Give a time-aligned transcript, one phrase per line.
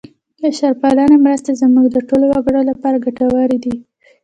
[0.41, 3.75] بشرپالې مرستې زموږ د ټولو وګړو لپاره ګټورې وې.